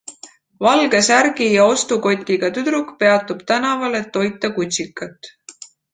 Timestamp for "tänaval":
3.53-3.99